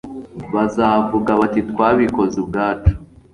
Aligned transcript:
bazavuga 0.53 1.31
bati 1.39 1.59
twabikoze 1.69 2.35
ubwacu 2.43 2.93